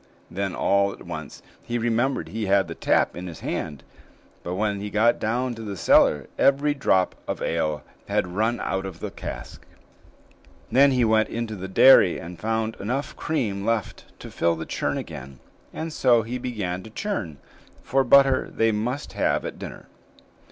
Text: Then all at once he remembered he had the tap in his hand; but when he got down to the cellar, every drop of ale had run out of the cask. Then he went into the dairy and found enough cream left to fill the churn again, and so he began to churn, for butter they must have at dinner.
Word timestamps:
Then 0.31 0.55
all 0.55 0.91
at 0.93 1.03
once 1.03 1.43
he 1.61 1.77
remembered 1.77 2.29
he 2.29 2.47
had 2.47 2.67
the 2.67 2.73
tap 2.73 3.15
in 3.15 3.27
his 3.27 3.41
hand; 3.41 3.83
but 4.41 4.55
when 4.55 4.79
he 4.81 4.89
got 4.89 5.19
down 5.19 5.53
to 5.53 5.61
the 5.61 5.77
cellar, 5.77 6.25
every 6.39 6.73
drop 6.73 7.13
of 7.27 7.39
ale 7.39 7.83
had 8.07 8.25
run 8.33 8.59
out 8.61 8.87
of 8.87 8.99
the 8.99 9.11
cask. 9.11 9.63
Then 10.71 10.89
he 10.89 11.05
went 11.05 11.29
into 11.29 11.55
the 11.55 11.67
dairy 11.67 12.17
and 12.19 12.39
found 12.39 12.77
enough 12.79 13.15
cream 13.15 13.63
left 13.63 14.05
to 14.21 14.31
fill 14.31 14.55
the 14.55 14.65
churn 14.65 14.97
again, 14.97 15.37
and 15.71 15.93
so 15.93 16.23
he 16.23 16.39
began 16.39 16.81
to 16.81 16.89
churn, 16.89 17.37
for 17.83 18.03
butter 18.03 18.49
they 18.51 18.71
must 18.71 19.13
have 19.13 19.45
at 19.45 19.59
dinner. 19.59 19.85